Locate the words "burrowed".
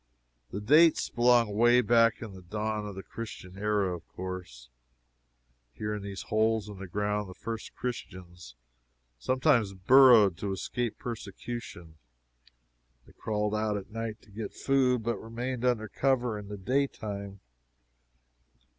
9.75-10.37